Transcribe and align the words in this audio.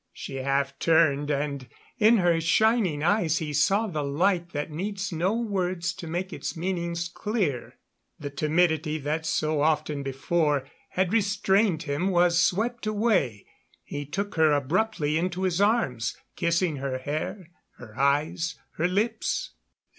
She 0.13 0.37
half 0.37 0.79
turned, 0.79 1.29
and 1.29 1.67
in 1.99 2.17
her 2.17 2.41
shining 2.41 3.03
eyes 3.03 3.37
he 3.37 3.53
saw 3.53 3.85
the 3.85 4.01
light 4.01 4.49
that 4.49 4.71
needs 4.71 5.11
no 5.11 5.33
words 5.35 5.93
to 5.93 6.07
make 6.07 6.33
its 6.33 6.57
meaning 6.57 6.95
clear. 7.13 7.77
The 8.17 8.31
timidity 8.31 8.97
that 8.97 9.27
so 9.27 9.61
often 9.61 10.01
before 10.01 10.67
had 10.89 11.13
restrained 11.13 11.83
him 11.83 12.09
was 12.09 12.39
swept 12.39 12.87
away; 12.87 13.45
he 13.83 14.07
took 14.07 14.33
her 14.37 14.53
abruptly 14.53 15.19
into 15.19 15.43
his 15.43 15.61
arms, 15.61 16.17
kissing 16.35 16.77
her 16.77 16.97
hair, 16.97 17.51
her 17.77 17.95
eyes, 17.95 18.55
her 18.77 18.87
lips. 18.87 19.51